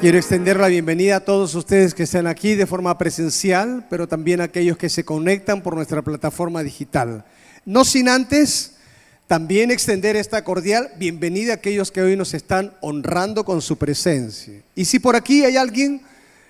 [0.00, 4.40] Quiero extender la bienvenida a todos ustedes que están aquí de forma presencial, pero también
[4.40, 7.24] a aquellos que se conectan por nuestra plataforma digital.
[7.64, 8.72] No sin antes
[9.28, 14.60] también extender esta cordial bienvenida a aquellos que hoy nos están honrando con su presencia.
[14.74, 16.02] Y si por aquí hay alguien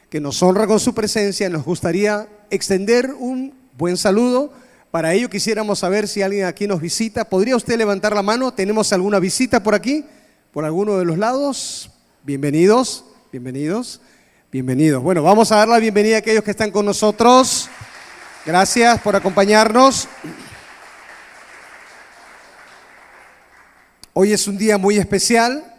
[0.08, 4.50] que nos honra con su presencia, nos gustaría extender un buen saludo.
[4.90, 7.28] Para ello quisiéramos saber si alguien aquí nos visita.
[7.28, 8.54] ¿Podría usted levantar la mano?
[8.54, 10.06] ¿Tenemos alguna visita por aquí?
[10.52, 11.90] ¿Por alguno de los lados?
[12.28, 14.02] Bienvenidos, bienvenidos,
[14.52, 15.02] bienvenidos.
[15.02, 17.70] Bueno, vamos a dar la bienvenida a aquellos que están con nosotros.
[18.44, 20.06] Gracias por acompañarnos.
[24.12, 25.74] Hoy es un día muy especial,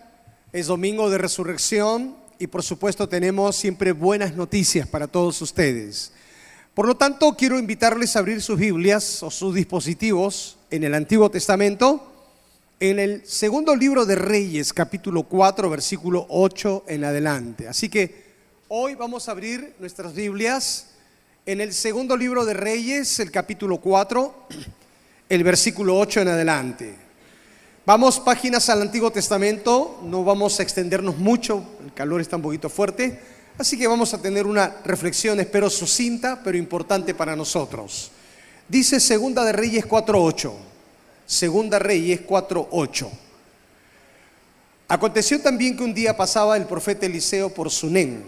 [0.51, 6.13] es domingo de resurrección y por supuesto tenemos siempre buenas noticias para todos ustedes.
[6.73, 11.29] Por lo tanto, quiero invitarles a abrir sus Biblias o sus dispositivos en el Antiguo
[11.29, 12.08] Testamento,
[12.79, 17.67] en el segundo libro de Reyes, capítulo 4, versículo 8 en adelante.
[17.67, 18.23] Así que
[18.69, 20.87] hoy vamos a abrir nuestras Biblias
[21.45, 24.47] en el segundo libro de Reyes, el capítulo 4,
[25.27, 26.95] el versículo 8 en adelante.
[27.85, 32.69] Vamos páginas al Antiguo Testamento, no vamos a extendernos mucho, el calor está un poquito
[32.69, 33.19] fuerte,
[33.57, 38.11] así que vamos a tener una reflexión, espero sucinta, pero importante para nosotros.
[38.69, 40.68] Dice Segunda de Reyes 4:8.
[41.29, 43.07] Segunda Reyes 4:8.
[44.87, 48.23] Aconteció también que un día pasaba el profeta Eliseo por Sunén.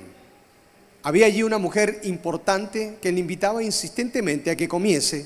[1.02, 5.26] Había allí una mujer importante que le invitaba insistentemente a que comiese.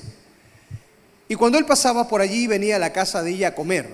[1.28, 3.86] Y cuando él pasaba por allí venía a la casa de ella a comer.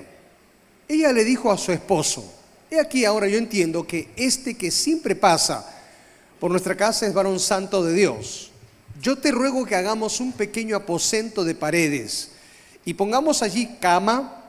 [0.86, 2.32] Ella le dijo a su esposo,
[2.70, 5.68] he aquí ahora yo entiendo que este que siempre pasa
[6.38, 8.52] por nuestra casa es varón santo de Dios.
[9.00, 12.31] Yo te ruego que hagamos un pequeño aposento de paredes
[12.84, 14.44] y pongamos allí cama,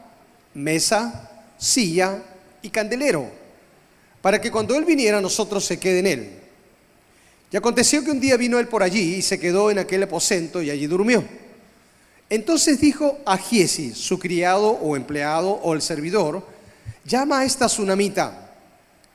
[0.54, 2.22] mesa, silla
[2.62, 3.30] y candelero,
[4.22, 6.40] para que cuando él viniera nosotros se quede en él.
[7.52, 10.62] Y aconteció que un día vino él por allí y se quedó en aquel aposento
[10.62, 11.24] y allí durmió.
[12.30, 16.44] Entonces dijo a Giesi, su criado o empleado o el servidor,
[17.06, 18.56] llama a esta tsunamita.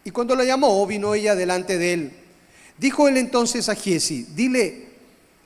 [0.05, 2.13] Y cuando la llamó, vino ella delante de él.
[2.79, 4.88] Dijo él entonces a Giesi, dile,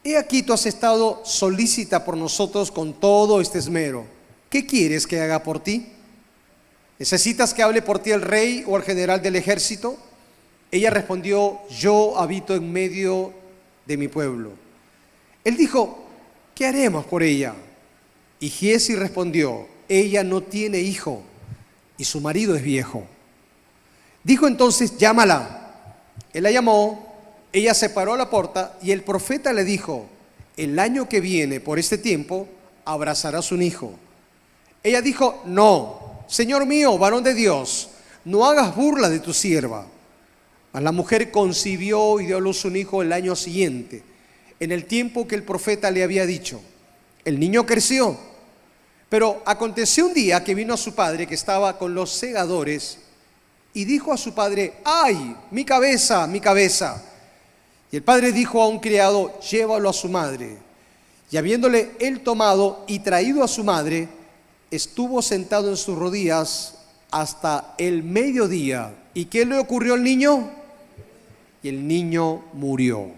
[0.05, 4.05] he aquí tú has estado solícita por nosotros con todo este esmero.
[4.51, 5.87] ¿Qué quieres que haga por ti?
[6.99, 9.97] ¿Necesitas que hable por ti el rey o el general del ejército?
[10.71, 13.33] Ella respondió, yo habito en medio
[13.87, 14.51] de mi pueblo.
[15.45, 16.05] Él dijo,
[16.55, 17.55] ¿qué haremos por ella?
[18.41, 21.23] Y Giesi respondió, ella no tiene hijo
[21.99, 23.05] y su marido es viejo.
[24.25, 25.59] Dijo entonces, llámala.
[26.33, 27.12] Él la llamó,
[27.53, 30.07] ella se paró a la puerta y el profeta le dijo,
[30.57, 32.49] el año que viene, por este tiempo,
[32.85, 33.93] abrazarás un hijo.
[34.83, 37.91] Ella dijo, no, Señor mío, varón de Dios,
[38.25, 39.87] no hagas burla de tu sierva.
[40.73, 44.03] La mujer concibió y dio a luz un hijo el año siguiente,
[44.59, 46.61] en el tiempo que el profeta le había dicho.
[47.25, 48.17] El niño creció,
[49.09, 52.99] pero aconteció un día que vino a su padre que estaba con los segadores
[53.75, 57.03] y dijo a su padre, ay, mi cabeza, mi cabeza.
[57.93, 60.57] Y el padre dijo a un criado, llévalo a su madre.
[61.31, 64.09] Y habiéndole él tomado y traído a su madre,
[64.71, 66.79] estuvo sentado en sus rodillas
[67.11, 68.95] hasta el mediodía.
[69.13, 70.51] ¿Y qué le ocurrió al niño?
[71.63, 73.11] Y el niño murió.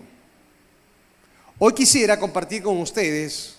[1.61, 3.55] Hoy quisiera compartir con ustedes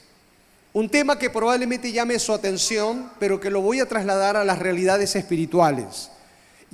[0.74, 4.60] un tema que probablemente llame su atención, pero que lo voy a trasladar a las
[4.60, 6.10] realidades espirituales.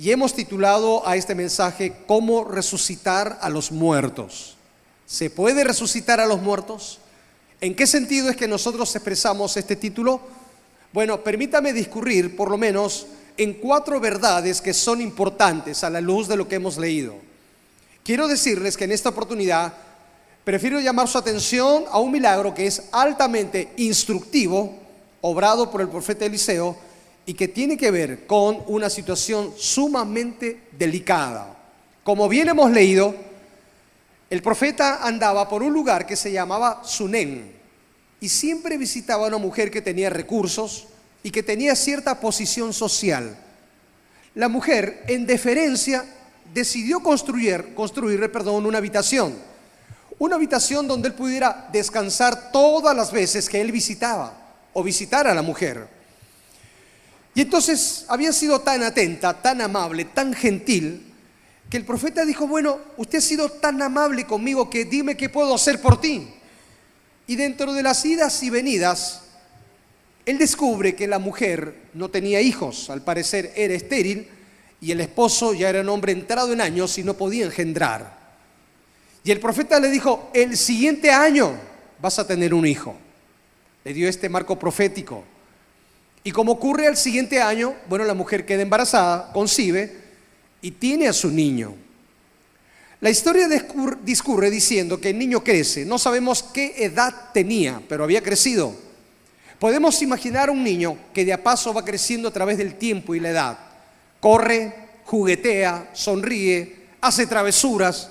[0.02, 4.56] Y hemos titulado a este mensaje ¿Cómo resucitar a los muertos?
[5.06, 6.98] ¿Se puede resucitar a los muertos?
[7.60, 10.20] ¿En qué sentido es que nosotros expresamos este título?
[10.92, 16.26] Bueno, permítame discurrir por lo menos en cuatro verdades que son importantes a la luz
[16.26, 17.14] de lo que hemos leído.
[18.02, 19.72] Quiero decirles que en esta oportunidad
[20.42, 24.74] prefiero llamar su atención a un milagro que es altamente instructivo,
[25.20, 26.76] obrado por el profeta Eliseo,
[27.26, 31.56] y que tiene que ver con una situación sumamente delicada.
[32.02, 33.14] Como bien hemos leído,
[34.28, 37.52] el profeta andaba por un lugar que se llamaba Sunén
[38.20, 40.86] y siempre visitaba a una mujer que tenía recursos
[41.22, 43.36] y que tenía cierta posición social.
[44.34, 46.04] La mujer, en deferencia,
[46.54, 49.36] decidió construir, construirle, perdón, una habitación.
[50.18, 54.32] Una habitación donde él pudiera descansar todas las veces que él visitaba
[54.72, 55.88] o visitara a la mujer.
[57.34, 61.12] Y entonces había sido tan atenta, tan amable, tan gentil,
[61.70, 65.54] que el profeta dijo, bueno, usted ha sido tan amable conmigo que dime qué puedo
[65.54, 66.28] hacer por ti.
[67.26, 69.22] Y dentro de las idas y venidas,
[70.26, 74.28] él descubre que la mujer no tenía hijos, al parecer era estéril,
[74.82, 78.20] y el esposo ya era un hombre entrado en años y no podía engendrar.
[79.24, 81.54] Y el profeta le dijo, el siguiente año
[82.00, 82.96] vas a tener un hijo.
[83.84, 85.24] Le dio este marco profético.
[86.24, 89.92] Y como ocurre al siguiente año, bueno, la mujer queda embarazada, concibe
[90.60, 91.74] y tiene a su niño.
[93.00, 93.48] La historia
[94.02, 95.84] discurre diciendo que el niño crece.
[95.84, 98.72] No sabemos qué edad tenía, pero había crecido.
[99.58, 103.20] Podemos imaginar un niño que de a paso va creciendo a través del tiempo y
[103.20, 103.58] la edad
[104.22, 104.72] corre,
[105.04, 108.08] juguetea, sonríe, hace travesuras,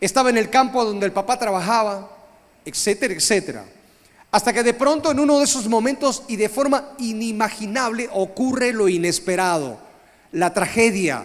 [0.00, 2.08] estaba en el campo donde el papá trabajaba,
[2.64, 3.64] etcétera, etcétera.
[4.34, 8.88] Hasta que de pronto en uno de esos momentos y de forma inimaginable ocurre lo
[8.88, 9.78] inesperado.
[10.32, 11.24] La tragedia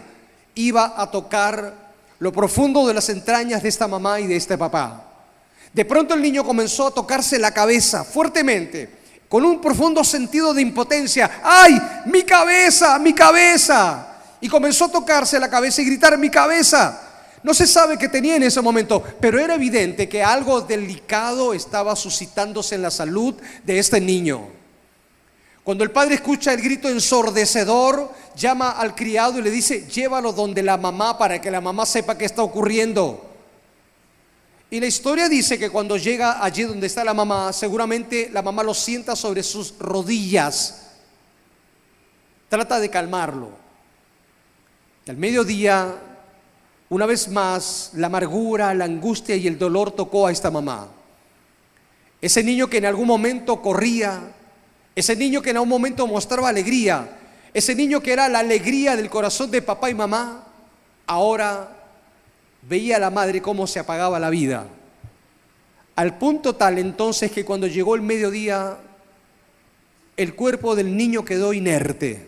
[0.53, 1.73] iba a tocar
[2.19, 5.05] lo profundo de las entrañas de esta mamá y de este papá.
[5.73, 10.61] De pronto el niño comenzó a tocarse la cabeza fuertemente con un profundo sentido de
[10.61, 11.41] impotencia.
[11.43, 14.17] ¡Ay, mi cabeza, mi cabeza!
[14.39, 17.08] Y comenzó a tocarse la cabeza y gritar, mi cabeza.
[17.43, 21.95] No se sabe qué tenía en ese momento, pero era evidente que algo delicado estaba
[21.95, 24.49] suscitándose en la salud de este niño.
[25.63, 30.63] Cuando el padre escucha el grito ensordecedor, llama al criado y le dice, llévalo donde
[30.63, 33.25] la mamá para que la mamá sepa qué está ocurriendo.
[34.71, 38.63] Y la historia dice que cuando llega allí donde está la mamá, seguramente la mamá
[38.63, 40.87] lo sienta sobre sus rodillas.
[42.49, 43.51] Trata de calmarlo.
[45.07, 45.95] Al mediodía,
[46.89, 50.87] una vez más, la amargura, la angustia y el dolor tocó a esta mamá.
[52.21, 54.19] Ese niño que en algún momento corría,
[54.95, 57.17] ese niño que en algún momento mostraba alegría,
[57.53, 60.45] ese niño que era la alegría del corazón de papá y mamá,
[61.05, 61.77] ahora
[62.63, 64.67] veía a la madre cómo se apagaba la vida.
[65.95, 68.77] Al punto tal entonces que cuando llegó el mediodía,
[70.17, 72.27] el cuerpo del niño quedó inerte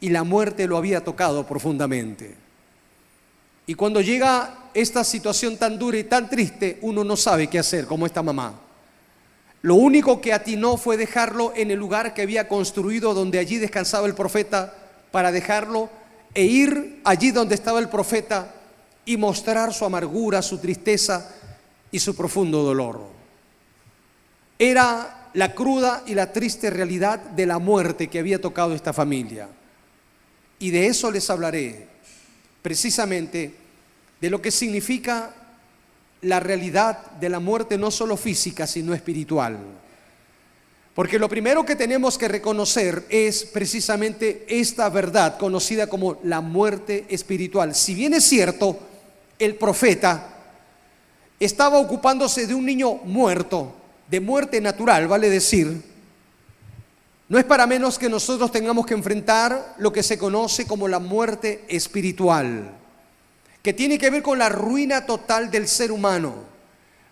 [0.00, 2.41] y la muerte lo había tocado profundamente.
[3.72, 7.86] Y cuando llega esta situación tan dura y tan triste, uno no sabe qué hacer,
[7.86, 8.60] como esta mamá.
[9.62, 14.06] Lo único que atinó fue dejarlo en el lugar que había construido, donde allí descansaba
[14.06, 14.74] el profeta,
[15.10, 15.88] para dejarlo
[16.34, 18.54] e ir allí donde estaba el profeta
[19.06, 21.30] y mostrar su amargura, su tristeza
[21.90, 23.00] y su profundo dolor.
[24.58, 29.48] Era la cruda y la triste realidad de la muerte que había tocado esta familia.
[30.58, 31.88] Y de eso les hablaré,
[32.60, 33.61] precisamente
[34.22, 35.34] de lo que significa
[36.20, 39.58] la realidad de la muerte no solo física, sino espiritual.
[40.94, 47.04] Porque lo primero que tenemos que reconocer es precisamente esta verdad conocida como la muerte
[47.08, 47.74] espiritual.
[47.74, 48.78] Si bien es cierto,
[49.40, 50.36] el profeta
[51.40, 53.74] estaba ocupándose de un niño muerto,
[54.08, 55.82] de muerte natural, vale decir,
[57.28, 61.00] no es para menos que nosotros tengamos que enfrentar lo que se conoce como la
[61.00, 62.81] muerte espiritual,
[63.62, 66.34] que tiene que ver con la ruina total del ser humano,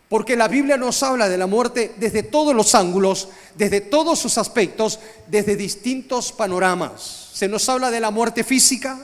[0.09, 4.37] porque la Biblia nos habla de la muerte desde todos los ángulos, desde todos sus
[4.39, 4.99] aspectos,
[5.29, 7.31] desde distintos panoramas.
[7.33, 8.99] Se nos habla de la muerte física,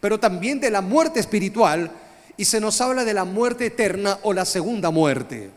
[0.00, 1.90] pero también de la muerte espiritual,
[2.36, 5.50] y se nos habla de la muerte eterna o la segunda muerte.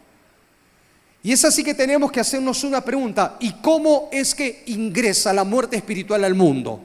[1.22, 5.44] Y es así que tenemos que hacernos una pregunta, ¿y cómo es que ingresa la
[5.44, 6.80] muerte espiritual al mundo?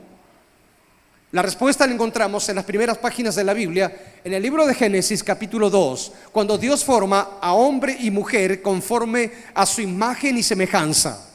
[1.35, 4.73] La respuesta la encontramos en las primeras páginas de la Biblia, en el libro de
[4.73, 10.45] Génesis capítulo 2, cuando Dios forma a hombre y mujer conforme a su imagen y
[10.45, 11.29] semejanza.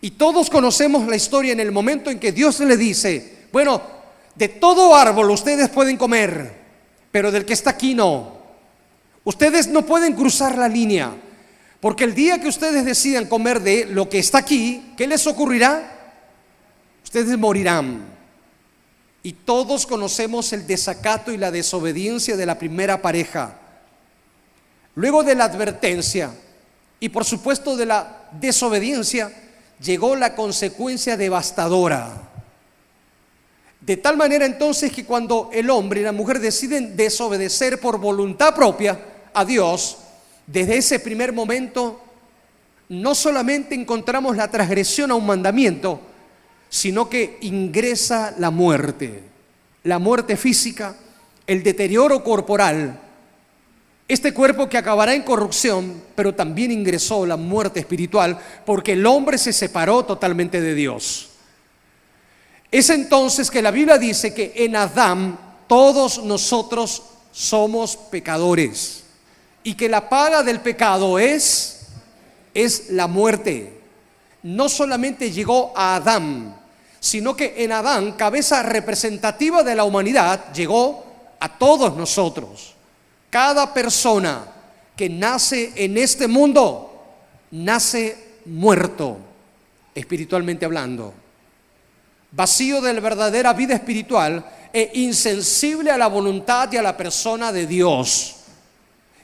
[0.00, 3.80] Y todos conocemos la historia en el momento en que Dios le dice, bueno,
[4.34, 6.56] de todo árbol ustedes pueden comer,
[7.12, 8.38] pero del que está aquí no.
[9.22, 11.12] Ustedes no pueden cruzar la línea,
[11.78, 16.16] porque el día que ustedes decidan comer de lo que está aquí, ¿qué les ocurrirá?
[17.04, 18.20] Ustedes morirán.
[19.22, 23.58] Y todos conocemos el desacato y la desobediencia de la primera pareja.
[24.94, 26.32] Luego de la advertencia
[27.02, 29.32] y por supuesto de la desobediencia,
[29.80, 32.30] llegó la consecuencia devastadora.
[33.80, 38.54] De tal manera entonces que cuando el hombre y la mujer deciden desobedecer por voluntad
[38.54, 39.00] propia
[39.34, 39.98] a Dios,
[40.46, 42.00] desde ese primer momento
[42.88, 46.00] no solamente encontramos la transgresión a un mandamiento,
[46.72, 49.22] sino que ingresa la muerte,
[49.84, 50.96] la muerte física,
[51.46, 52.98] el deterioro corporal,
[54.08, 59.36] este cuerpo que acabará en corrupción, pero también ingresó la muerte espiritual, porque el hombre
[59.36, 61.28] se separó totalmente de Dios.
[62.70, 67.02] Es entonces que la Biblia dice que en Adán todos nosotros
[67.32, 69.04] somos pecadores
[69.62, 71.80] y que la paga del pecado es
[72.54, 73.78] es la muerte.
[74.42, 76.61] No solamente llegó a Adán,
[77.02, 81.04] sino que en Adán, cabeza representativa de la humanidad, llegó
[81.40, 82.74] a todos nosotros.
[83.28, 84.44] Cada persona
[84.96, 87.02] que nace en este mundo,
[87.50, 89.18] nace muerto,
[89.92, 91.12] espiritualmente hablando.
[92.30, 97.50] Vacío de la verdadera vida espiritual e insensible a la voluntad y a la persona
[97.50, 98.36] de Dios.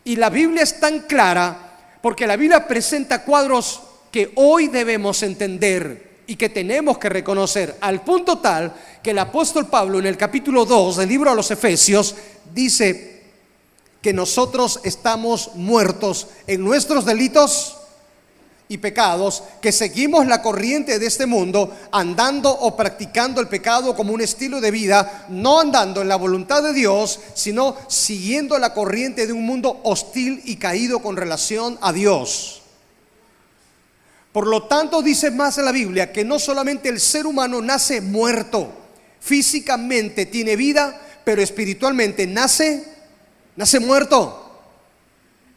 [0.02, 6.07] Y la Biblia es tan clara porque la Biblia presenta cuadros que hoy debemos entender
[6.28, 10.66] y que tenemos que reconocer al punto tal que el apóstol Pablo en el capítulo
[10.66, 12.14] 2 del libro a los Efesios
[12.54, 13.22] dice
[14.02, 17.76] que nosotros estamos muertos en nuestros delitos
[18.68, 24.12] y pecados, que seguimos la corriente de este mundo andando o practicando el pecado como
[24.12, 29.26] un estilo de vida, no andando en la voluntad de Dios, sino siguiendo la corriente
[29.26, 32.57] de un mundo hostil y caído con relación a Dios.
[34.32, 38.00] Por lo tanto, dice más en la Biblia que no solamente el ser humano nace
[38.00, 38.70] muerto,
[39.20, 42.84] físicamente tiene vida, pero espiritualmente nace,
[43.56, 44.44] nace muerto.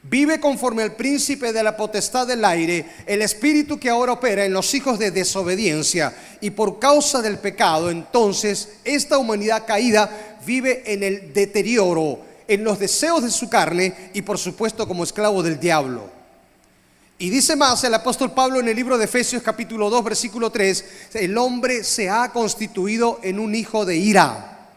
[0.03, 4.53] Vive conforme al príncipe de la potestad del aire, el espíritu que ahora opera en
[4.53, 6.15] los hijos de desobediencia.
[6.41, 12.79] Y por causa del pecado, entonces, esta humanidad caída vive en el deterioro, en los
[12.79, 16.20] deseos de su carne y por supuesto como esclavo del diablo.
[17.21, 20.85] Y dice más el apóstol Pablo en el libro de Efesios capítulo 2 versículo 3,
[21.13, 24.69] el hombre se ha constituido en un hijo de ira.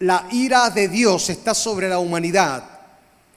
[0.00, 2.64] La ira de Dios está sobre la humanidad.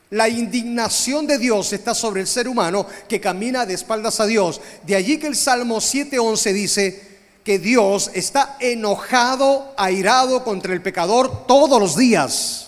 [0.10, 4.60] La indignación de Dios está sobre el ser humano que camina de espaldas a Dios.
[4.86, 7.08] De allí que el Salmo 7:11 dice
[7.46, 12.68] que Dios está enojado, airado contra el pecador todos los días.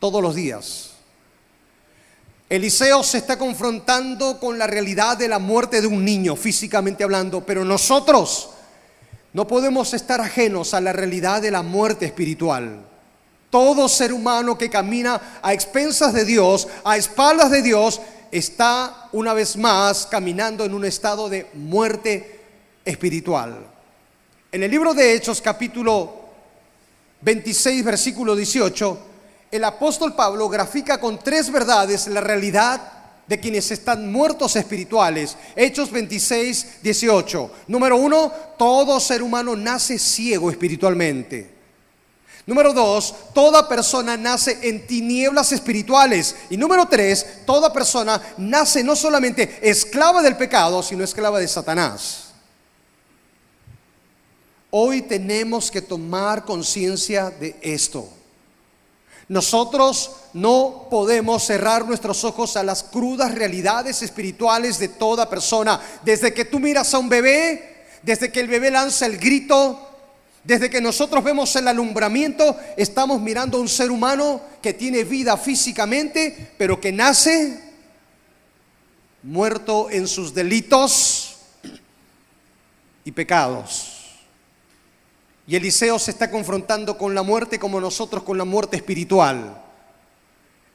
[0.00, 0.93] Todos los días.
[2.48, 7.44] Eliseo se está confrontando con la realidad de la muerte de un niño, físicamente hablando,
[7.44, 8.50] pero nosotros
[9.32, 12.84] no podemos estar ajenos a la realidad de la muerte espiritual.
[13.48, 19.32] Todo ser humano que camina a expensas de Dios, a espaldas de Dios, está una
[19.32, 22.40] vez más caminando en un estado de muerte
[22.84, 23.66] espiritual.
[24.52, 26.24] En el libro de Hechos capítulo
[27.22, 29.13] 26, versículo 18,
[29.56, 32.92] el apóstol Pablo grafica con tres verdades la realidad
[33.28, 35.36] de quienes están muertos espirituales.
[35.54, 37.50] Hechos 26, 18.
[37.68, 41.54] Número uno, todo ser humano nace ciego espiritualmente.
[42.46, 46.34] Número dos, toda persona nace en tinieblas espirituales.
[46.50, 52.24] Y número tres, toda persona nace no solamente esclava del pecado, sino esclava de Satanás.
[54.70, 58.08] Hoy tenemos que tomar conciencia de esto.
[59.28, 65.80] Nosotros no podemos cerrar nuestros ojos a las crudas realidades espirituales de toda persona.
[66.04, 69.90] Desde que tú miras a un bebé, desde que el bebé lanza el grito,
[70.44, 75.38] desde que nosotros vemos el alumbramiento, estamos mirando a un ser humano que tiene vida
[75.38, 77.62] físicamente, pero que nace
[79.22, 81.36] muerto en sus delitos
[83.06, 83.93] y pecados.
[85.46, 89.60] Y Eliseo se está confrontando con la muerte como nosotros con la muerte espiritual.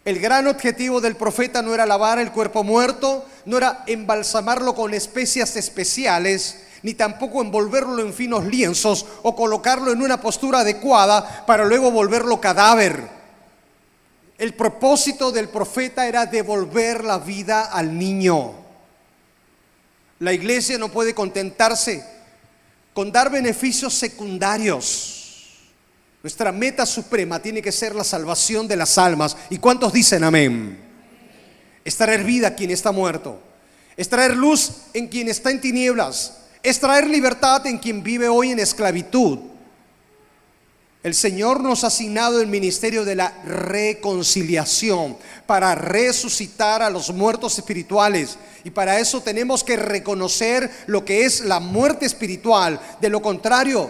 [0.06, 4.94] El gran objetivo del profeta no era lavar el cuerpo muerto, no era embalsamarlo con
[4.94, 11.66] especias especiales, ni tampoco envolverlo en finos lienzos o colocarlo en una postura adecuada para
[11.66, 13.10] luego volverlo cadáver.
[14.38, 18.54] El propósito del profeta era devolver la vida al niño.
[20.20, 22.06] La iglesia no puede contentarse
[23.00, 25.56] con dar beneficios secundarios.
[26.22, 29.38] Nuestra meta suprema tiene que ser la salvación de las almas.
[29.50, 30.78] ¿Y cuántos dicen amén?
[31.86, 33.42] Es traer vida a quien está muerto.
[33.96, 36.40] Es traer luz en quien está en tinieblas.
[36.62, 39.40] Es traer libertad en quien vive hoy en esclavitud.
[41.02, 47.58] El Señor nos ha asignado el ministerio de la reconciliación para resucitar a los muertos
[47.58, 48.38] espirituales.
[48.66, 52.82] Y para eso tenemos que reconocer lo que es la muerte espiritual.
[53.00, 53.90] De lo contrario,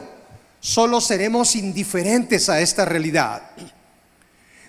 [0.60, 3.42] solo seremos indiferentes a esta realidad.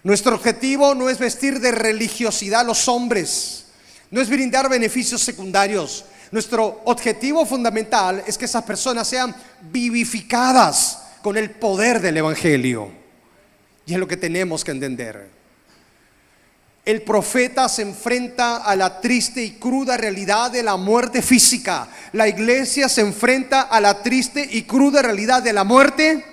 [0.02, 3.66] Nuestro objetivo no es vestir de religiosidad a los hombres,
[4.10, 6.06] no es brindar beneficios secundarios.
[6.30, 9.36] Nuestro objetivo fundamental es que esas personas sean
[9.70, 12.90] vivificadas con el poder del Evangelio.
[13.86, 15.28] Y es lo que tenemos que entender.
[16.84, 21.88] El profeta se enfrenta a la triste y cruda realidad de la muerte física.
[22.12, 26.24] La iglesia se enfrenta a la triste y cruda realidad de la muerte.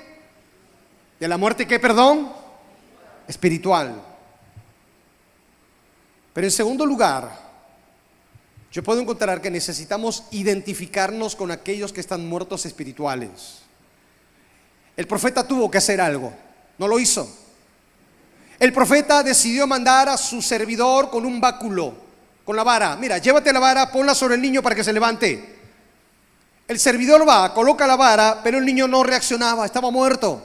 [1.20, 2.32] ¿De la muerte qué, perdón?
[3.28, 4.02] Espiritual.
[6.34, 7.48] Pero en segundo lugar,
[8.72, 13.67] yo puedo encontrar que necesitamos identificarnos con aquellos que están muertos espirituales.
[14.98, 16.34] El profeta tuvo que hacer algo,
[16.80, 17.30] no lo hizo.
[18.60, 21.94] El profeta decidió mandar a su servidor con un báculo,
[22.44, 22.96] con la vara.
[22.96, 25.58] Mira, llévate la vara, ponla sobre el niño para que se levante.
[26.68, 30.42] El servidor va, coloca la vara, pero el niño no reaccionaba, estaba muerto.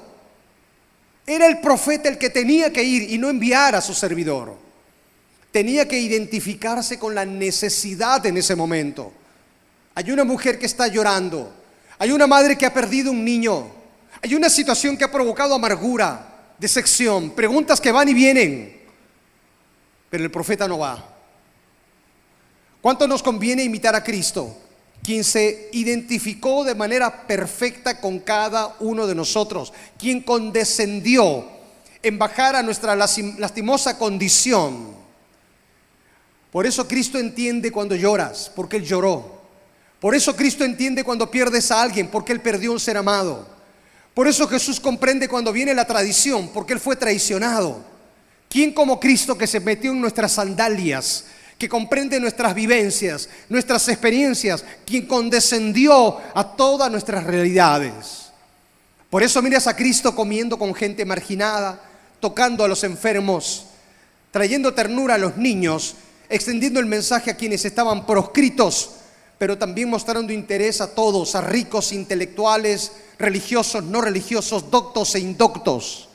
[1.26, 4.54] Era el profeta el que tenía que ir y no enviar a su servidor.
[5.50, 9.12] Tenía que identificarse con la necesidad en ese momento.
[9.94, 11.52] Hay una mujer que está llorando.
[11.98, 13.81] Hay una madre que ha perdido un niño.
[14.22, 16.32] Hay una situación que ha provocado amargura
[16.68, 18.80] sección, preguntas que van y vienen,
[20.10, 21.08] pero el profeta no va.
[22.80, 24.56] ¿Cuánto nos conviene imitar a Cristo,
[25.02, 31.46] quien se identificó de manera perfecta con cada uno de nosotros, quien condescendió
[32.02, 35.02] en bajar a nuestra lastimosa condición?
[36.50, 39.40] Por eso Cristo entiende cuando lloras, porque Él lloró.
[40.00, 43.46] Por eso Cristo entiende cuando pierdes a alguien, porque Él perdió un ser amado.
[44.14, 47.82] Por eso Jesús comprende cuando viene la tradición, porque Él fue traicionado.
[48.48, 51.24] ¿Quién como Cristo que se metió en nuestras sandalias,
[51.56, 58.30] que comprende nuestras vivencias, nuestras experiencias, quien condescendió a todas nuestras realidades?
[59.08, 61.80] Por eso miras a Cristo comiendo con gente marginada,
[62.20, 63.66] tocando a los enfermos,
[64.30, 65.94] trayendo ternura a los niños,
[66.28, 68.90] extendiendo el mensaje a quienes estaban proscritos,
[69.42, 76.08] pero también mostrando interés a todos, a ricos, intelectuales, religiosos, no religiosos, doctos e indoctos.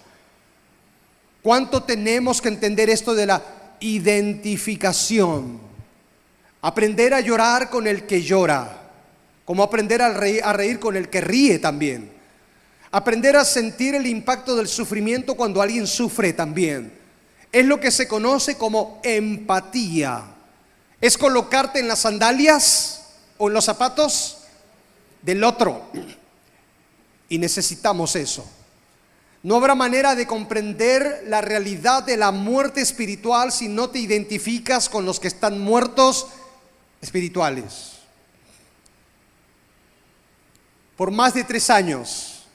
[1.42, 3.44] ¿Cuánto tenemos que entender esto de la
[3.82, 5.60] identificación?
[6.62, 8.84] Aprender a llorar con el que llora,
[9.44, 12.10] como aprender a reír, a reír con el que ríe también.
[12.92, 16.94] Aprender a sentir el impacto del sufrimiento cuando alguien sufre también.
[17.52, 20.24] Es lo que se conoce como empatía.
[21.02, 22.97] Es colocarte en las sandalias
[23.38, 24.40] o en los zapatos
[25.22, 25.84] del otro.
[27.30, 28.50] Y necesitamos eso.
[29.44, 34.90] No habrá manera de comprender la realidad de la muerte espiritual si no te identificas
[34.90, 36.28] con los que están muertos
[37.02, 37.94] espirituales.
[40.96, 42.46] Por más de tres años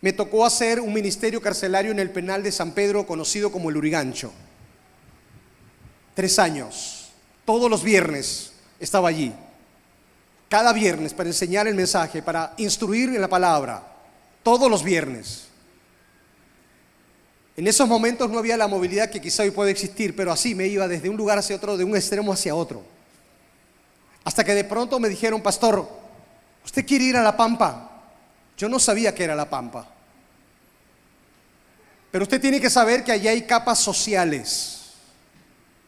[0.00, 3.76] me tocó hacer un ministerio carcelario en el penal de San Pedro conocido como el
[3.76, 4.32] Urigancho.
[6.14, 7.10] Tres años.
[7.44, 9.34] Todos los viernes estaba allí
[10.50, 13.84] cada viernes para enseñar el mensaje, para instruir en la palabra,
[14.42, 15.44] todos los viernes.
[17.56, 20.66] En esos momentos no había la movilidad que quizá hoy puede existir, pero así me
[20.66, 22.82] iba desde un lugar hacia otro, de un extremo hacia otro.
[24.24, 25.88] Hasta que de pronto me dijeron, pastor,
[26.64, 28.02] ¿usted quiere ir a La Pampa?
[28.58, 29.86] Yo no sabía que era La Pampa.
[32.10, 34.94] Pero usted tiene que saber que allí hay capas sociales.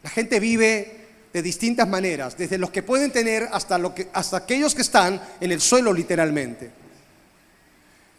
[0.05, 1.02] La gente vive
[1.33, 5.51] de distintas maneras, desde los que pueden tener hasta, lo hasta aquellos que están en
[5.51, 6.71] el suelo literalmente.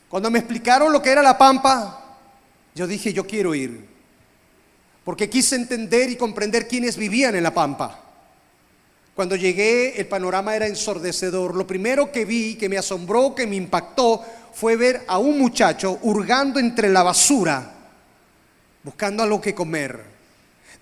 [0.09, 2.17] Cuando me explicaron lo que era la pampa,
[2.73, 3.87] yo dije, yo quiero ir,
[5.03, 7.99] porque quise entender y comprender quiénes vivían en la pampa.
[9.15, 11.55] Cuando llegué, el panorama era ensordecedor.
[11.55, 14.23] Lo primero que vi, que me asombró, que me impactó,
[14.53, 17.73] fue ver a un muchacho hurgando entre la basura,
[18.83, 20.12] buscando algo que comer.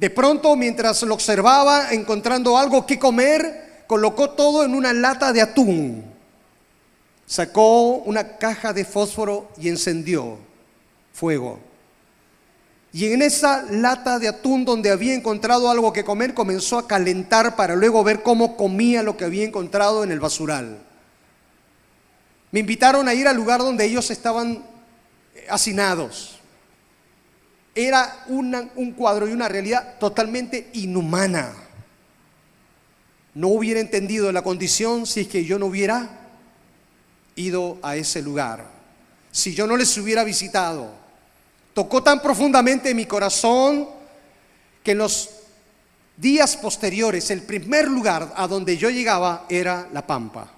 [0.02, 5.42] De pronto, mientras lo observaba, encontrando algo que comer, colocó todo en una lata de
[5.42, 6.04] atún.
[7.28, 10.40] Sacó una caja de fósforo y encendió
[11.14, 11.60] fuego.
[12.92, 17.56] Y en esa lata de atún donde había encontrado algo que comer, comenzó a calentar
[17.56, 20.80] para luego ver cómo comía lo que había encontrado en el basural.
[22.50, 24.64] Me invitaron a ir al lugar donde ellos estaban
[25.48, 26.31] hacinados
[27.74, 31.54] era un cuadro y una realidad totalmente inhumana.
[33.34, 36.10] No hubiera entendido la condición si es que yo no hubiera
[37.36, 38.66] ido a ese lugar,
[39.32, 40.92] si yo no les hubiera visitado.
[41.74, 43.88] Tocó tan profundamente mi corazón
[44.84, 45.30] que en los
[46.18, 50.52] días posteriores, el primer lugar a donde yo llegaba era La Pampa.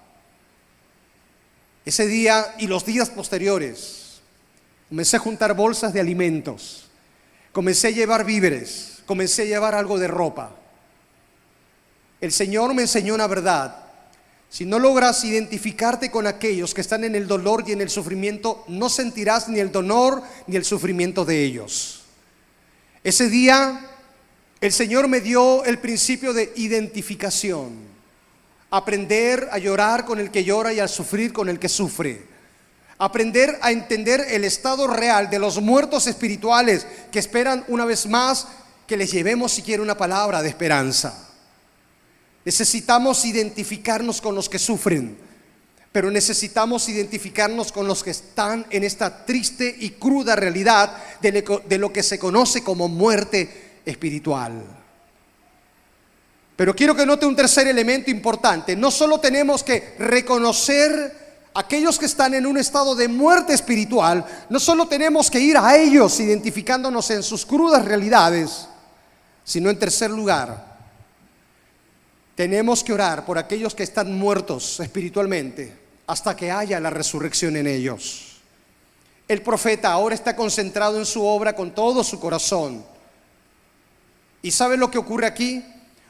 [1.84, 4.20] Ese día y los días posteriores,
[4.88, 6.83] comencé a juntar bolsas de alimentos
[7.54, 10.56] Comencé a llevar víveres, comencé a llevar algo de ropa.
[12.20, 13.76] El Señor me enseñó una verdad.
[14.50, 18.64] Si no logras identificarte con aquellos que están en el dolor y en el sufrimiento,
[18.66, 22.02] no sentirás ni el dolor ni el sufrimiento de ellos.
[23.04, 23.88] Ese día
[24.60, 27.70] el Señor me dio el principio de identificación.
[28.68, 32.33] Aprender a llorar con el que llora y a sufrir con el que sufre.
[32.98, 38.46] Aprender a entender el estado real de los muertos espirituales que esperan una vez más
[38.86, 41.28] que les llevemos siquiera una palabra de esperanza.
[42.44, 45.18] Necesitamos identificarnos con los que sufren,
[45.90, 51.92] pero necesitamos identificarnos con los que están en esta triste y cruda realidad de lo
[51.92, 54.62] que se conoce como muerte espiritual.
[56.56, 58.76] Pero quiero que note un tercer elemento importante.
[58.76, 61.23] No solo tenemos que reconocer
[61.54, 65.76] aquellos que están en un estado de muerte espiritual, no solo tenemos que ir a
[65.76, 68.68] ellos identificándonos en sus crudas realidades,
[69.44, 70.74] sino en tercer lugar,
[72.34, 77.68] tenemos que orar por aquellos que están muertos espiritualmente hasta que haya la resurrección en
[77.68, 78.40] ellos.
[79.28, 82.84] El profeta ahora está concentrado en su obra con todo su corazón.
[84.42, 85.64] ¿Y sabe lo que ocurre aquí?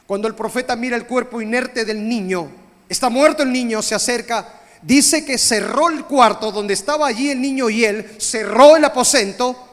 [0.07, 2.49] Cuando el profeta mira el cuerpo inerte del niño,
[2.89, 7.41] está muerto el niño, se acerca, dice que cerró el cuarto donde estaba allí el
[7.41, 9.67] niño y él, cerró el aposento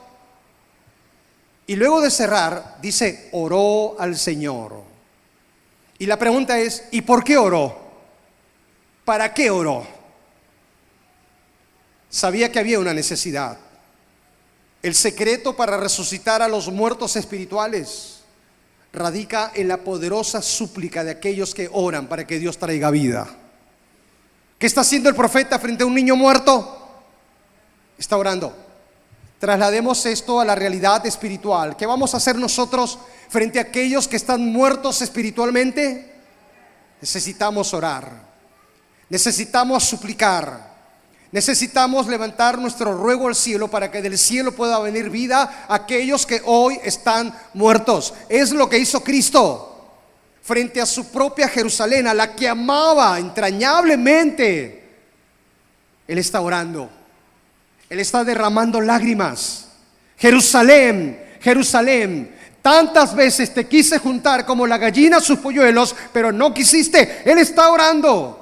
[1.67, 4.83] y luego de cerrar, dice, oró al Señor.
[5.99, 7.79] Y la pregunta es, ¿y por qué oró?
[9.05, 9.87] ¿Para qué oró?
[12.09, 13.59] Sabía que había una necesidad.
[14.83, 18.21] El secreto para resucitar a los muertos espirituales
[18.93, 23.42] radica en la poderosa súplica de aquellos que oran para que Dios traiga vida.
[24.63, 26.79] ¿Qué está haciendo el profeta frente a un niño muerto?
[27.99, 28.57] Está orando.
[29.41, 31.77] Traslademos esto a la realidad espiritual.
[31.77, 32.97] ¿Qué vamos a hacer nosotros
[33.29, 36.15] frente a aquellos que están muertos espiritualmente?
[37.01, 38.09] Necesitamos orar.
[39.09, 40.71] Necesitamos suplicar.
[41.33, 46.25] Necesitamos levantar nuestro ruego al cielo para que del cielo pueda venir vida a aquellos
[46.25, 48.15] que hoy están muertos.
[48.29, 49.72] Es lo que hizo Cristo
[50.43, 54.83] frente a su propia Jerusalén, a la que amaba entrañablemente.
[56.07, 56.91] Él está orando.
[57.89, 59.69] Él está derramando lágrimas.
[60.17, 67.23] Jerusalén, Jerusalén, tantas veces te quise juntar como la gallina sus polluelos, pero no quisiste.
[67.25, 68.39] Él está orando.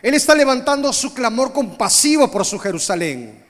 [0.00, 3.42] Él está levantando su clamor compasivo por su Jerusalén.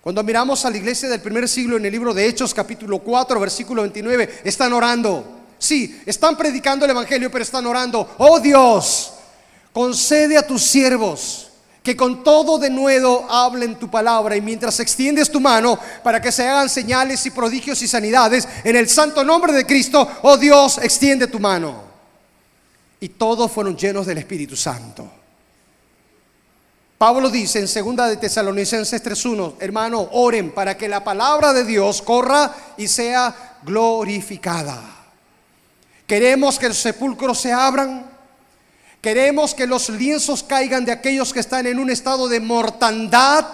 [0.00, 3.38] Cuando miramos a la iglesia del primer siglo en el libro de Hechos capítulo 4
[3.38, 5.37] versículo 29, están orando.
[5.58, 8.14] Sí, están predicando el Evangelio, pero están orando.
[8.18, 9.12] Oh Dios,
[9.72, 11.48] concede a tus siervos
[11.82, 16.30] que con todo de nuevo hablen tu palabra y mientras extiendes tu mano para que
[16.30, 20.78] se hagan señales y prodigios y sanidades, en el santo nombre de Cristo, oh Dios,
[20.82, 21.82] extiende tu mano.
[23.00, 25.10] Y todos fueron llenos del Espíritu Santo.
[26.98, 32.02] Pablo dice en segunda de Tesalonicenses 3:1, hermano, oren para que la palabra de Dios
[32.02, 34.97] corra y sea glorificada.
[36.08, 38.18] Queremos que los sepulcros se abran,
[39.00, 43.46] Queremos que los lienzos caigan de aquellos que están en un estado de mortandad.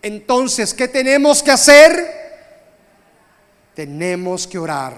[0.00, 2.06] Entonces, ¿qué tenemos que hacer?
[3.74, 4.94] Tenemos que orar.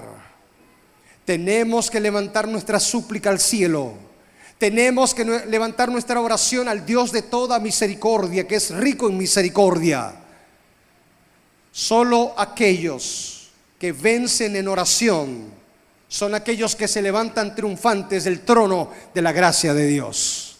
[1.24, 3.94] Tenemos que levantar nuestra súplica al cielo.
[4.58, 10.14] Tenemos que levantar nuestra oración al Dios de toda misericordia, que es rico en misericordia.
[11.72, 15.61] Solo aquellos que vencen en oración
[16.12, 20.58] son aquellos que se levantan triunfantes del trono de la gracia de Dios.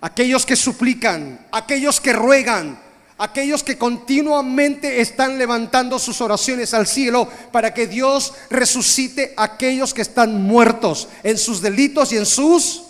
[0.00, 2.76] Aquellos que suplican, aquellos que ruegan,
[3.18, 9.94] aquellos que continuamente están levantando sus oraciones al cielo para que Dios resucite a aquellos
[9.94, 12.82] que están muertos en sus delitos y en sus,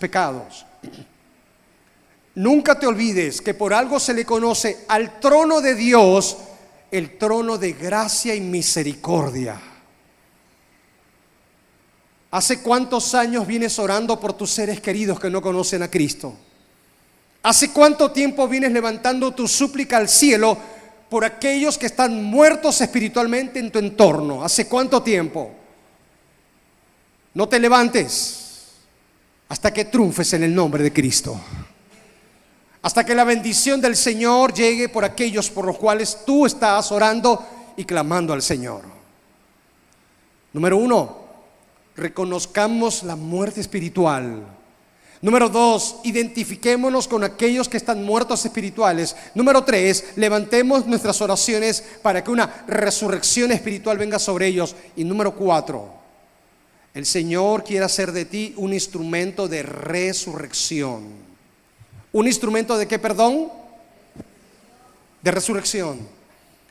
[0.00, 0.66] pecados.
[2.34, 6.36] Nunca te olvides que por algo se le conoce al trono de Dios
[6.90, 9.67] el trono de gracia y misericordia.
[12.30, 16.34] ¿Hace cuántos años vienes orando por tus seres queridos que no conocen a Cristo?
[17.42, 20.58] ¿Hace cuánto tiempo vienes levantando tu súplica al cielo
[21.08, 24.44] por aquellos que están muertos espiritualmente en tu entorno?
[24.44, 25.52] ¿Hace cuánto tiempo?
[27.32, 28.38] No te levantes
[29.48, 31.40] hasta que triunfes en el nombre de Cristo.
[32.82, 37.72] Hasta que la bendición del Señor llegue por aquellos por los cuales tú estás orando
[37.76, 38.82] y clamando al Señor.
[40.52, 41.27] Número uno,
[41.98, 44.42] reconozcamos la muerte espiritual.
[45.20, 49.16] Número dos, identifiquémonos con aquellos que están muertos espirituales.
[49.34, 54.76] Número tres, levantemos nuestras oraciones para que una resurrección espiritual venga sobre ellos.
[54.94, 55.92] Y número cuatro,
[56.94, 61.04] el Señor quiere hacer de ti un instrumento de resurrección.
[62.12, 63.48] ¿Un instrumento de qué, perdón?
[65.20, 65.98] De resurrección.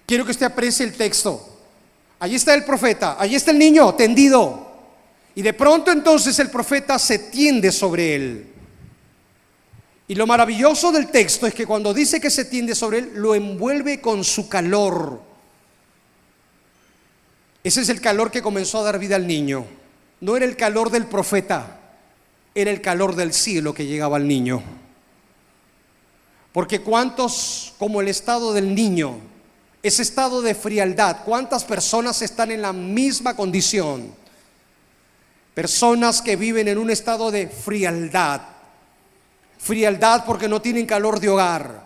[0.06, 1.58] Quiero que usted aprecie el texto.
[2.18, 4.67] Allí está el profeta, allí está el niño tendido.
[5.38, 8.48] Y de pronto entonces el profeta se tiende sobre él.
[10.08, 13.36] Y lo maravilloso del texto es que cuando dice que se tiende sobre él, lo
[13.36, 15.22] envuelve con su calor.
[17.64, 19.68] Ese es el calor que comenzó a dar vida al niño.
[20.22, 21.82] no era el calor del profeta,
[22.56, 24.64] era el calor del cielo que llegaba al niño.
[26.52, 29.20] Porque cuántos, como el estado del niño,
[29.84, 34.26] ese estado de frialdad, cuántas personas están en la misma condición.
[35.58, 38.42] Personas que viven en un estado de frialdad.
[39.58, 41.84] Frialdad porque no tienen calor de hogar.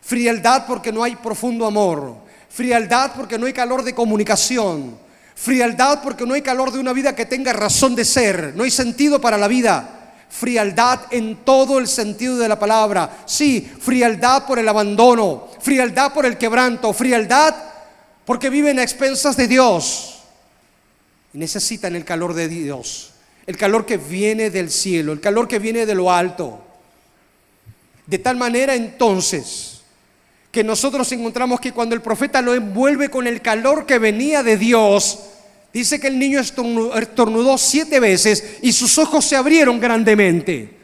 [0.00, 2.16] Frialdad porque no hay profundo amor.
[2.48, 4.96] Frialdad porque no hay calor de comunicación.
[5.34, 8.54] Frialdad porque no hay calor de una vida que tenga razón de ser.
[8.56, 9.96] No hay sentido para la vida
[10.30, 13.18] frialdad en todo el sentido de la palabra.
[13.26, 17.54] Sí, frialdad por el abandono, frialdad por el quebranto, frialdad
[18.24, 20.19] porque viven a expensas de Dios
[21.32, 23.12] y necesitan el calor de Dios,
[23.46, 26.64] el calor que viene del cielo, el calor que viene de lo alto.
[28.06, 29.82] De tal manera entonces
[30.50, 34.56] que nosotros encontramos que cuando el profeta lo envuelve con el calor que venía de
[34.56, 35.18] Dios,
[35.72, 40.78] Dice que el niño estornudó siete veces y sus ojos se abrieron grandemente.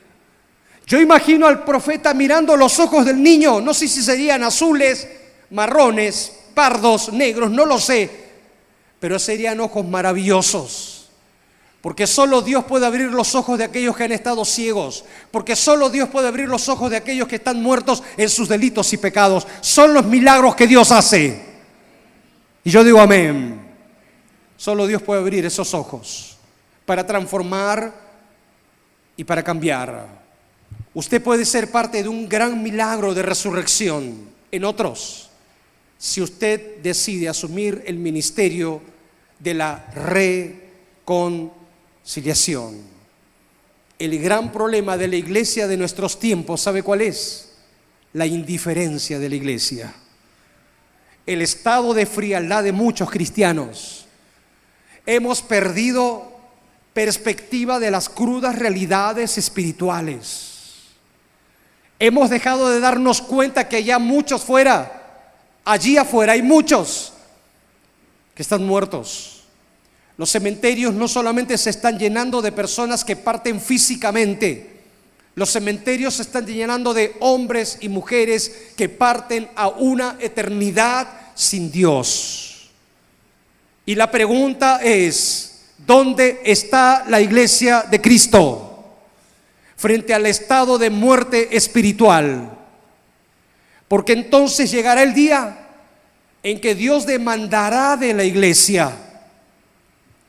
[0.87, 5.09] Yo imagino al profeta mirando los ojos del niño, no sé si serían azules,
[5.51, 8.26] marrones, pardos, negros, no lo sé,
[9.07, 11.07] pero serían ojos maravillosos.
[11.81, 15.05] Porque solo Dios puede abrir los ojos de aquellos que han estado ciegos.
[15.31, 18.93] Porque solo Dios puede abrir los ojos de aquellos que están muertos en sus delitos
[18.93, 19.47] y pecados.
[19.61, 21.41] Son los milagros que Dios hace.
[22.65, 23.61] Y yo digo amén.
[24.57, 26.37] Solo Dios puede abrir esos ojos
[26.85, 27.95] para transformar
[29.17, 30.05] y para cambiar.
[30.95, 35.27] Usted puede ser parte de un gran milagro de resurrección en otros
[35.99, 38.81] si usted decide asumir el ministerio
[39.47, 42.83] de la reconciliación.
[43.97, 47.53] El gran problema de la iglesia de nuestros tiempos, ¿sabe cuál es?
[48.13, 49.95] La indiferencia de la iglesia.
[51.25, 54.07] El estado de frialdad de muchos cristianos
[55.07, 56.33] hemos perdido
[56.93, 60.55] perspectiva de las crudas realidades espirituales.
[62.01, 65.31] Hemos dejado de darnos cuenta que ya muchos fuera,
[65.65, 67.13] allí afuera hay muchos
[68.35, 69.35] que están muertos.
[70.19, 74.77] Los cementerios no solamente se están llenando de personas que parten físicamente,
[75.37, 81.71] los cementerios se están llenando de hombres y mujeres que parten a una eternidad sin
[81.71, 82.71] Dios.
[83.85, 88.97] Y la pregunta es, ¿dónde está la iglesia de Cristo
[89.77, 92.57] frente al estado de muerte espiritual?
[93.89, 95.69] Porque entonces llegará el día
[96.43, 99.06] en que Dios demandará de la iglesia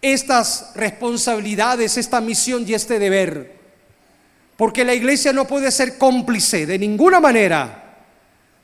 [0.01, 3.57] estas responsabilidades, esta misión y este deber.
[4.55, 7.83] Porque la iglesia no puede ser cómplice de ninguna manera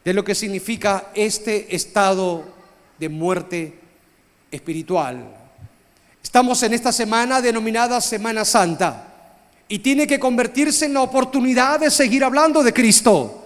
[0.04, 2.44] de lo que significa este estado
[3.00, 3.80] de muerte
[4.52, 5.24] espiritual.
[6.22, 9.08] Estamos en esta semana denominada Semana Santa
[9.68, 13.46] y tiene que convertirse en la oportunidad de seguir hablando de Cristo.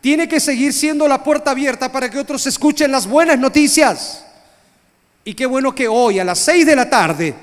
[0.00, 4.25] Tiene que seguir siendo la puerta abierta para que otros escuchen las buenas noticias.
[5.26, 7.34] Y qué bueno que hoy a las seis de la tarde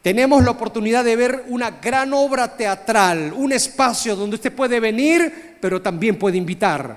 [0.00, 5.58] tenemos la oportunidad de ver una gran obra teatral, un espacio donde usted puede venir,
[5.60, 6.96] pero también puede invitar,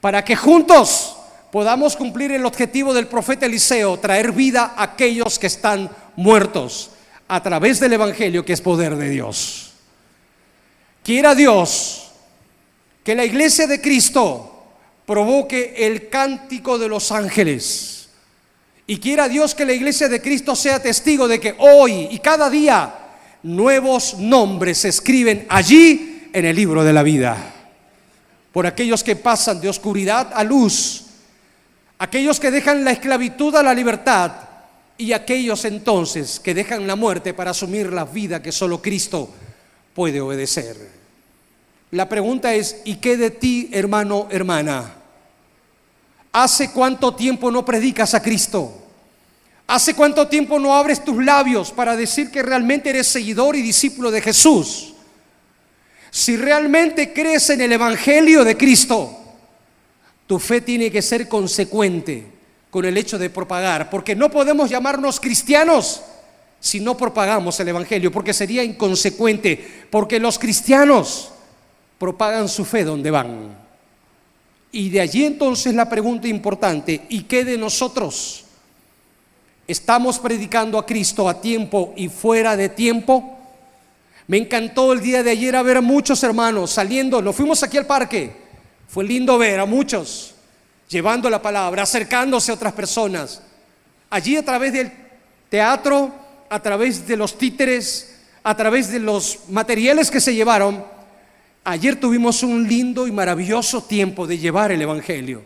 [0.00, 1.16] para que juntos
[1.52, 6.90] podamos cumplir el objetivo del profeta Eliseo, traer vida a aquellos que están muertos
[7.28, 9.74] a través del Evangelio que es poder de Dios.
[11.04, 12.10] Quiera Dios
[13.04, 14.64] que la iglesia de Cristo
[15.06, 17.97] provoque el cántico de los ángeles.
[18.88, 22.50] Y quiera Dios que la iglesia de Cristo sea testigo de que hoy y cada
[22.50, 22.92] día
[23.44, 27.36] nuevos nombres se escriben allí en el libro de la vida.
[28.50, 31.04] Por aquellos que pasan de oscuridad a luz
[31.98, 34.32] aquellos que dejan la esclavitud a la libertad
[34.96, 39.28] y aquellos entonces que dejan la muerte para asumir la vida que solo Cristo
[39.94, 40.76] puede obedecer.
[41.90, 44.94] La pregunta es, ¿y qué de ti, hermano, hermana?
[46.32, 48.74] ¿Hace cuánto tiempo no predicas a Cristo?
[49.66, 54.10] ¿Hace cuánto tiempo no abres tus labios para decir que realmente eres seguidor y discípulo
[54.10, 54.94] de Jesús?
[56.10, 59.14] Si realmente crees en el Evangelio de Cristo,
[60.26, 62.26] tu fe tiene que ser consecuente
[62.70, 66.02] con el hecho de propagar, porque no podemos llamarnos cristianos
[66.60, 71.30] si no propagamos el Evangelio, porque sería inconsecuente, porque los cristianos
[71.98, 73.67] propagan su fe donde van.
[74.70, 78.44] Y de allí entonces la pregunta importante, ¿y qué de nosotros?
[79.66, 83.38] ¿Estamos predicando a Cristo a tiempo y fuera de tiempo?
[84.26, 87.76] Me encantó el día de ayer a ver a muchos hermanos saliendo, nos fuimos aquí
[87.76, 88.48] al parque
[88.88, 90.34] fue lindo ver a muchos
[90.88, 93.42] llevando la palabra, acercándose a otras personas.
[94.08, 94.90] Allí a través del
[95.50, 96.10] teatro
[96.50, 100.82] a través de los títeres, a través de los materiales que se llevaron,
[101.70, 105.42] ayer tuvimos un lindo y maravilloso tiempo de llevar el Evangelio.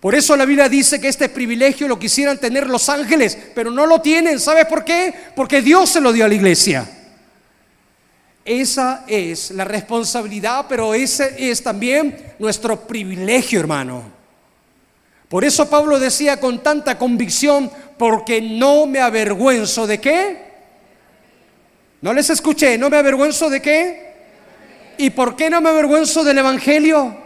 [0.00, 3.84] Por eso la Biblia dice que este privilegio lo quisieran tener los ángeles, pero no
[3.86, 4.40] lo tienen.
[4.40, 5.12] ¿Sabe por qué?
[5.36, 6.88] Porque Dios se lo dio a la iglesia.
[8.42, 14.02] Esa es la responsabilidad, pero ese es también nuestro privilegio, hermano.
[15.28, 20.50] Por eso Pablo decía con tanta convicción, porque no me avergüenzo de qué.
[22.00, 24.09] No les escuché, no me avergüenzo de qué.
[24.98, 27.16] ¿Y por qué no me avergüenzo del Evangelio?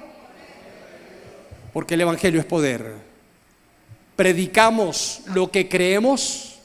[1.72, 2.94] Porque el Evangelio es poder.
[4.16, 6.61] Predicamos lo que creemos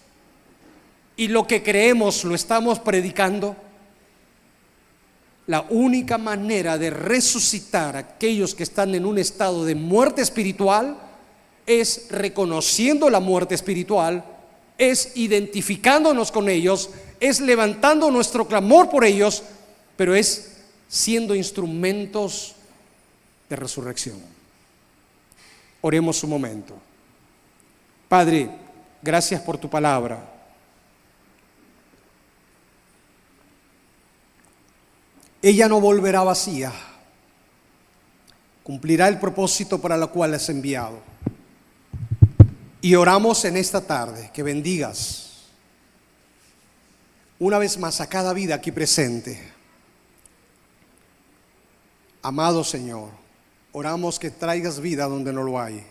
[1.16, 3.56] y lo que creemos lo estamos predicando.
[5.48, 10.96] La única manera de resucitar a aquellos que están en un estado de muerte espiritual
[11.66, 14.24] es reconociendo la muerte espiritual,
[14.78, 19.44] es identificándonos con ellos, es levantando nuestro clamor por ellos,
[19.96, 20.59] pero es
[20.90, 22.56] siendo instrumentos
[23.48, 24.20] de resurrección.
[25.82, 26.76] Oremos un momento.
[28.10, 28.50] Padre,
[29.02, 30.20] gracias por tu palabra.
[35.42, 36.74] Ella no volverá vacía.
[38.64, 41.00] Cumplirá el propósito para el cual es enviado.
[42.82, 45.28] Y oramos en esta tarde que bendigas
[47.38, 49.59] una vez más a cada vida aquí presente.
[52.22, 53.10] Amado Señor,
[53.72, 55.84] oramos que traigas vida donde no lo hay.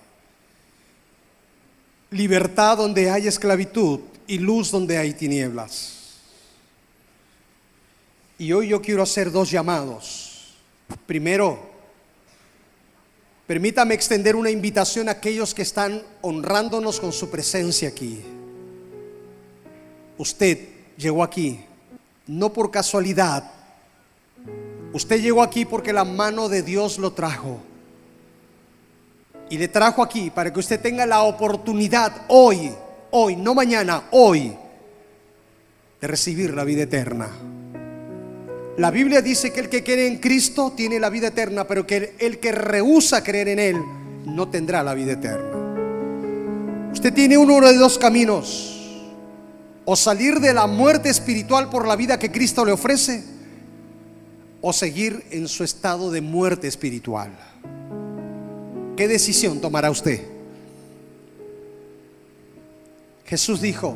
[2.11, 5.95] Libertad donde hay esclavitud y luz donde hay tinieblas.
[8.39, 10.55] Y hoy yo quiero hacer dos llamados.
[11.07, 11.69] Primero,
[13.49, 18.23] Permítame extender una invitación a aquellos que están honrándonos con su presencia aquí.
[20.19, 21.65] Usted llegó aquí
[22.27, 23.51] no por casualidad.
[24.93, 27.61] Usted llegó aquí porque la mano de Dios lo trajo.
[29.51, 32.71] Y le trajo aquí para que usted tenga la oportunidad hoy,
[33.11, 34.55] hoy, no mañana, hoy,
[36.01, 37.29] de recibir la vida eterna.
[38.77, 42.15] La Biblia dice que el que cree en Cristo tiene la vida eterna, pero que
[42.19, 43.77] el que rehúsa creer en Él
[44.25, 45.59] no tendrá la vida eterna.
[46.93, 48.75] Usted tiene uno de dos caminos.
[49.85, 53.25] O salir de la muerte espiritual por la vida que Cristo le ofrece,
[54.61, 57.31] o seguir en su estado de muerte espiritual.
[58.97, 60.21] ¿Qué decisión tomará usted?
[63.25, 63.95] Jesús dijo,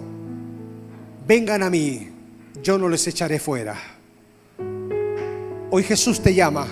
[1.27, 2.11] vengan a mí,
[2.63, 3.77] yo no les echaré fuera.
[5.71, 6.67] Hoy Jesús te llama.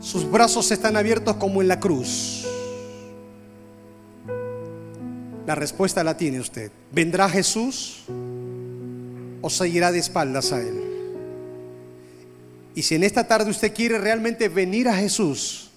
[0.00, 2.44] Sus brazos están abiertos como en la cruz.
[5.46, 6.70] La respuesta la tiene usted.
[6.90, 8.02] ¿Vendrá Jesús
[9.40, 10.91] o seguirá de espaldas a Él?
[12.74, 15.70] Y si en esta tarde usted quiere realmente venir a Jesús,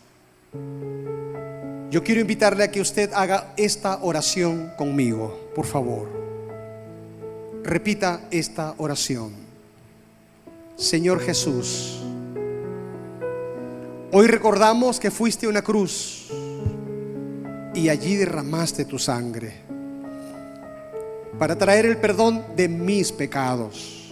[1.91, 6.09] yo quiero invitarle a que usted haga esta oración conmigo, por favor.
[7.63, 9.33] Repita esta oración.
[10.75, 12.01] Señor Jesús,
[14.11, 16.29] hoy recordamos que fuiste una cruz
[17.73, 19.53] y allí derramaste tu sangre
[21.37, 24.04] para traer el perdón de mis pecados.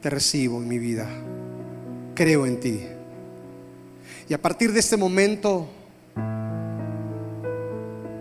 [0.00, 1.08] Te recibo en mi vida,
[2.14, 2.80] creo en ti.
[4.28, 5.68] Y a partir de este momento,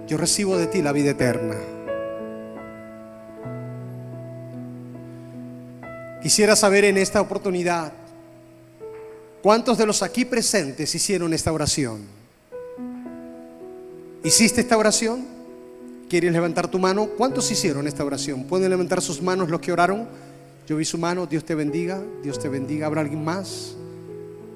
[0.08, 1.56] yo recibo de ti la vida eterna.
[6.22, 7.94] Quisiera saber en esta oportunidad,
[9.44, 12.02] ¿cuántos de los aquí presentes hicieron esta oración?
[14.24, 15.24] ¿Hiciste esta oración?
[16.10, 17.10] ¿Quieres levantar tu mano?
[17.16, 18.46] ¿Cuántos hicieron esta oración?
[18.46, 20.08] ¿Pueden levantar sus manos los que oraron?
[20.66, 22.88] Yo vi su mano, Dios te bendiga, Dios te bendiga.
[22.88, 23.76] ¿Habrá alguien más?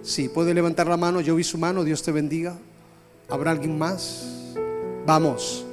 [0.01, 2.55] Sí, puede levantar la mano, yo vi su mano, Dios te bendiga.
[3.29, 4.55] ¿Habrá alguien más?
[5.05, 5.65] Vamos.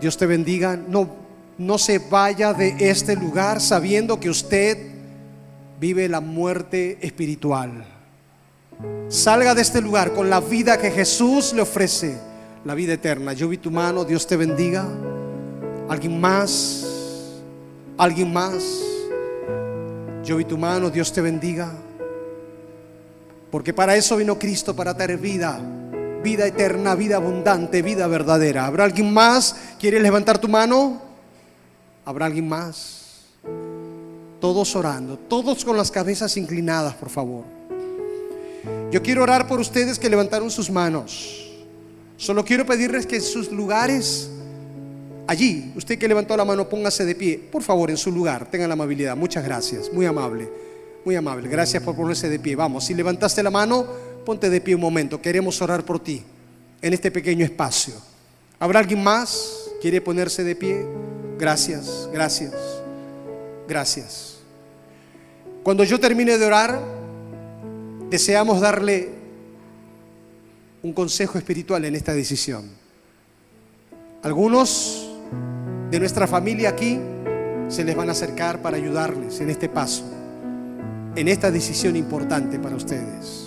[0.00, 0.76] Dios te bendiga.
[0.76, 1.08] No,
[1.56, 4.76] no se vaya de este lugar sabiendo que usted
[5.78, 7.86] vive la muerte espiritual.
[9.08, 12.18] Salga de este lugar con la vida que Jesús le ofrece,
[12.64, 13.34] la vida eterna.
[13.34, 14.84] Yo vi tu mano, Dios te bendiga.
[15.88, 16.84] ¿Alguien más?
[17.96, 18.97] ¿Alguien más?
[20.28, 21.72] Yo vi tu mano, Dios te bendiga.
[23.50, 25.58] Porque para eso vino Cristo, para traer vida,
[26.22, 28.66] vida eterna, vida abundante, vida verdadera.
[28.66, 29.56] ¿Habrá alguien más?
[29.80, 31.00] ¿Quieres levantar tu mano?
[32.04, 33.22] ¿Habrá alguien más?
[34.38, 37.44] Todos orando, todos con las cabezas inclinadas, por favor.
[38.90, 41.54] Yo quiero orar por ustedes que levantaron sus manos.
[42.18, 44.28] Solo quiero pedirles que en sus lugares
[45.28, 48.66] Allí, usted que levantó la mano, póngase de pie, por favor, en su lugar, tenga
[48.66, 49.14] la amabilidad.
[49.14, 50.48] Muchas gracias, muy amable,
[51.04, 51.50] muy amable.
[51.50, 52.56] Gracias por ponerse de pie.
[52.56, 53.86] Vamos, si levantaste la mano,
[54.24, 55.20] ponte de pie un momento.
[55.20, 56.22] Queremos orar por ti
[56.80, 57.92] en este pequeño espacio.
[58.58, 59.68] ¿Habrá alguien más?
[59.82, 60.86] ¿Quiere ponerse de pie?
[61.38, 62.54] Gracias, gracias,
[63.68, 64.38] gracias.
[65.62, 66.80] Cuando yo termine de orar,
[68.08, 69.10] deseamos darle
[70.82, 72.64] un consejo espiritual en esta decisión.
[74.22, 75.07] Algunos
[75.90, 76.98] de nuestra familia aquí
[77.68, 80.04] se les van a acercar para ayudarles en este paso,
[81.16, 83.46] en esta decisión importante para ustedes.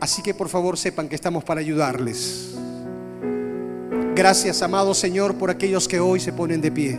[0.00, 2.54] Así que por favor sepan que estamos para ayudarles.
[4.14, 6.98] Gracias, amado Señor, por aquellos que hoy se ponen de pie.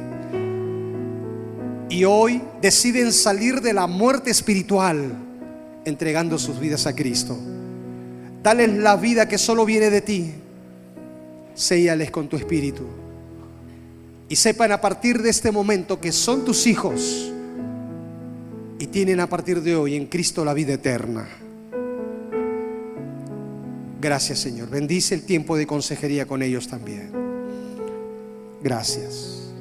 [1.90, 5.14] Y hoy deciden salir de la muerte espiritual
[5.86, 7.38] entregando sus vidas a Cristo.
[8.44, 10.34] Dale la vida que solo viene de ti.
[11.56, 13.09] Séllales con tu espíritu.
[14.30, 17.34] Y sepan a partir de este momento que son tus hijos
[18.78, 21.28] y tienen a partir de hoy en Cristo la vida eterna.
[24.00, 24.70] Gracias Señor.
[24.70, 27.12] Bendice el tiempo de consejería con ellos también.
[28.62, 29.52] Gracias.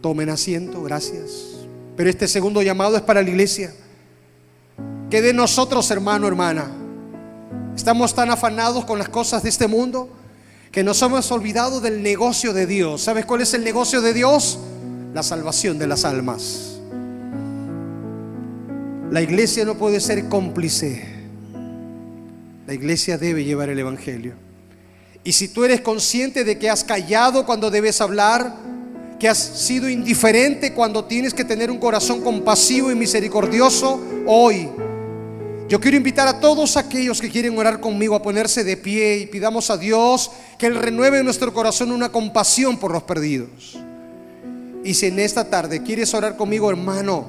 [0.00, 1.66] Tomen asiento, gracias.
[1.96, 3.72] Pero este segundo llamado es para la iglesia.
[5.10, 6.72] Que de nosotros, hermano, hermana,
[7.76, 10.08] estamos tan afanados con las cosas de este mundo
[10.72, 13.02] que nos hemos olvidado del negocio de Dios.
[13.02, 14.58] ¿Sabes cuál es el negocio de Dios?
[15.14, 16.80] La salvación de las almas.
[19.10, 21.12] La iglesia no puede ser cómplice
[22.66, 24.34] la iglesia debe llevar el Evangelio.
[25.24, 28.56] Y si tú eres consciente de que has callado cuando debes hablar,
[29.18, 34.68] que has sido indiferente cuando tienes que tener un corazón compasivo y misericordioso, hoy
[35.72, 39.26] yo quiero invitar a todos aquellos que quieren orar conmigo a ponerse de pie y
[39.26, 43.78] pidamos a Dios que Él renueve en nuestro corazón una compasión por los perdidos.
[44.84, 47.24] Y si en esta tarde quieres orar conmigo, hermano,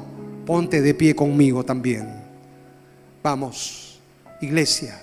[0.45, 2.21] ponte de pie conmigo también.
[3.23, 4.01] Vamos,
[4.41, 5.01] iglesia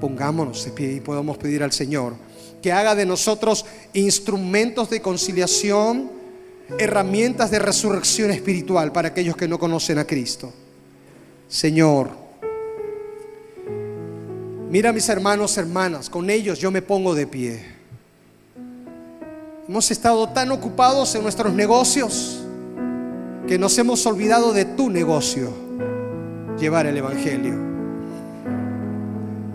[0.00, 2.14] pongámonos de pie y podamos pedir al Señor
[2.62, 6.10] que haga de nosotros instrumentos de conciliación,
[6.78, 10.50] herramientas de resurrección espiritual para aquellos que no conocen a Cristo.
[11.48, 12.21] Señor,
[14.72, 17.62] mira mis hermanos, hermanas, con ellos yo me pongo de pie.
[19.68, 22.42] Hemos estado tan ocupados en nuestros negocios
[23.46, 25.52] que nos hemos olvidado de tu negocio,
[26.58, 27.52] llevar el Evangelio.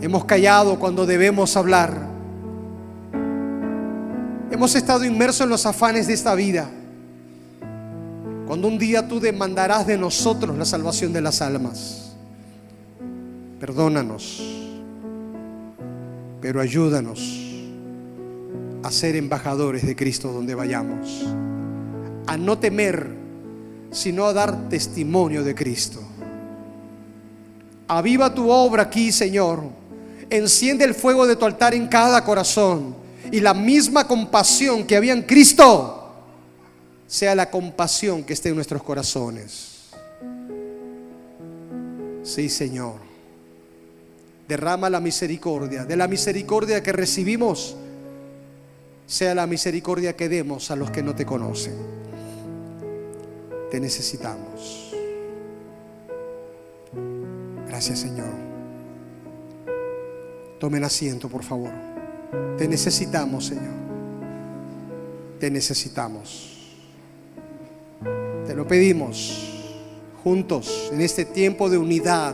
[0.01, 1.97] Hemos callado cuando debemos hablar.
[4.51, 6.69] Hemos estado inmersos en los afanes de esta vida.
[8.45, 12.11] Cuando un día tú demandarás de nosotros la salvación de las almas.
[13.59, 14.56] Perdónanos,
[16.41, 17.43] pero ayúdanos
[18.83, 21.25] a ser embajadores de Cristo donde vayamos.
[22.27, 23.09] A no temer,
[23.91, 26.01] sino a dar testimonio de Cristo.
[27.87, 29.77] Aviva tu obra aquí, Señor
[30.29, 32.95] enciende el fuego de tu altar en cada corazón.
[33.31, 36.13] Y la misma compasión que había en Cristo
[37.07, 39.89] sea la compasión que esté en nuestros corazones.
[42.23, 43.06] Sí, Señor.
[44.47, 45.85] Derrama la misericordia.
[45.85, 47.75] De la misericordia que recibimos,
[49.05, 51.75] sea la misericordia que demos a los que no te conocen.
[53.71, 54.93] Te necesitamos.
[57.67, 58.31] Gracias, Señor.
[60.59, 61.71] Tomen asiento, por favor.
[62.57, 63.75] Te necesitamos, Señor.
[65.39, 66.57] Te necesitamos.
[68.45, 69.53] Te lo pedimos
[70.23, 72.33] juntos en este tiempo de unidad,